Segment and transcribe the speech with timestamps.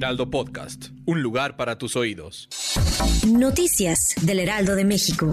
[0.00, 2.48] Heraldo Podcast, un lugar para tus oídos.
[3.28, 5.30] Noticias del Heraldo de México.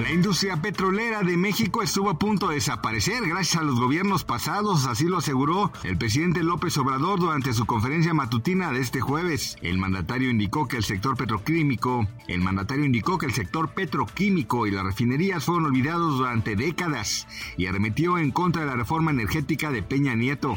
[0.00, 4.86] La industria petrolera de México estuvo a punto de desaparecer gracias a los gobiernos pasados,
[4.86, 9.56] así lo aseguró el presidente López Obrador durante su conferencia matutina de este jueves.
[9.60, 14.70] El mandatario indicó que el sector petroquímico, el mandatario indicó que el sector petroquímico y
[14.70, 17.26] las refinerías fueron olvidados durante décadas
[17.56, 20.56] y arremetió en contra de la reforma energética de Peña Nieto.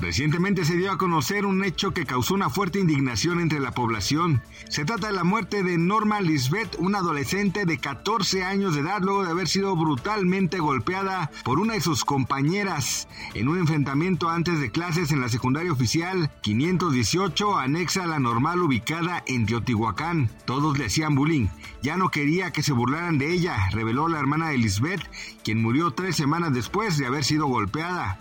[0.00, 4.42] Recientemente se dio a conocer un hecho que causó una fuerte indignación entre la población.
[4.68, 9.00] Se trata de la muerte de Norma Lisbeth, una adolescente de 14 años de edad,
[9.00, 14.60] luego de haber sido brutalmente golpeada por una de sus compañeras en un enfrentamiento antes
[14.60, 20.28] de clases en la secundaria oficial 518, anexa a la normal ubicada en Teotihuacán.
[20.44, 21.46] Todos le hacían bullying.
[21.82, 25.02] Ya no quería que se burlaran de ella, reveló la hermana de Lisbeth,
[25.44, 28.18] quien murió tres semanas después de haber sido golpeada.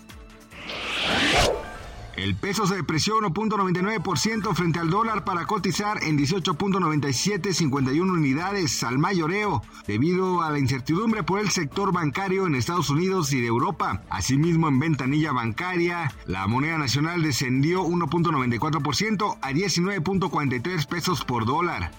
[2.15, 9.63] El peso se depreció 1.99% frente al dólar para cotizar en 18.9751 unidades al mayoreo,
[9.87, 14.03] debido a la incertidumbre por el sector bancario en Estados Unidos y de Europa.
[14.09, 21.91] Asimismo, en ventanilla bancaria, la moneda nacional descendió 1.94% a 19.43 pesos por dólar.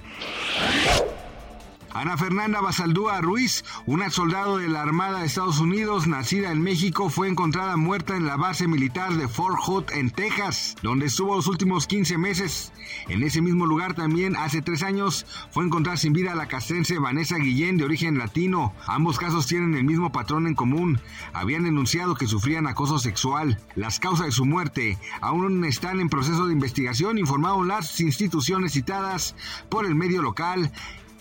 [2.04, 7.08] Ana Fernanda Basaldúa Ruiz, una soldado de la Armada de Estados Unidos nacida en México,
[7.08, 11.46] fue encontrada muerta en la base militar de Fort Hood en Texas, donde estuvo los
[11.46, 12.74] últimos 15 meses.
[13.08, 17.38] En ese mismo lugar también hace tres años fue encontrada sin vida la castrense Vanessa
[17.38, 18.74] Guillén de origen latino.
[18.86, 21.00] Ambos casos tienen el mismo patrón en común.
[21.32, 23.58] Habían denunciado que sufrían acoso sexual.
[23.76, 29.34] Las causas de su muerte aún están en proceso de investigación, informaron las instituciones citadas
[29.70, 30.70] por el medio local